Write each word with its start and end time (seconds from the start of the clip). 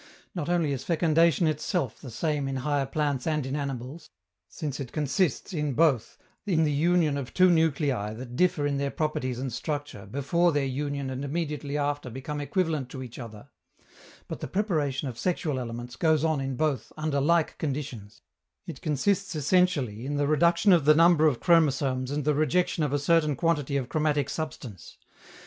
Not 0.33 0.49
only 0.49 0.71
is 0.71 0.83
fecundation 0.83 1.45
itself 1.47 2.01
the 2.01 2.09
same 2.09 2.47
in 2.47 2.55
higher 2.55 2.87
plants 2.87 3.27
and 3.27 3.45
in 3.45 3.55
animals, 3.55 4.09
since 4.49 4.79
it 4.79 4.91
consists, 4.91 5.53
in 5.53 5.73
both, 5.73 6.17
in 6.43 6.63
the 6.63 6.71
union 6.71 7.17
of 7.19 7.35
two 7.35 7.51
nuclei 7.51 8.11
that 8.15 8.35
differ 8.35 8.65
in 8.65 8.77
their 8.77 8.89
properties 8.89 9.37
and 9.37 9.53
structure 9.53 10.07
before 10.07 10.53
their 10.53 10.65
union 10.65 11.11
and 11.11 11.23
immediately 11.23 11.77
after 11.77 12.09
become 12.09 12.41
equivalent 12.41 12.89
to 12.89 13.03
each 13.03 13.19
other; 13.19 13.49
but 14.27 14.39
the 14.39 14.47
preparation 14.47 15.07
of 15.07 15.19
sexual 15.19 15.59
elements 15.59 15.95
goes 15.95 16.23
on 16.23 16.41
in 16.41 16.55
both 16.55 16.91
under 16.97 17.21
like 17.21 17.55
conditions: 17.59 18.23
it 18.65 18.81
consists 18.81 19.35
essentially 19.35 20.07
in 20.07 20.17
the 20.17 20.25
reduction 20.25 20.73
of 20.73 20.85
the 20.85 20.95
number 20.95 21.27
of 21.27 21.39
chromosomes 21.39 22.09
and 22.09 22.25
the 22.25 22.33
rejection 22.33 22.83
of 22.83 22.91
a 22.91 22.97
certain 22.97 23.35
quantity 23.35 23.77
of 23.77 23.87
chromatic 23.87 24.31
substance. 24.31 24.97